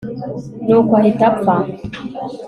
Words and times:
nuko 0.65 0.91
ahita 0.99 1.23
apfa 1.29 1.55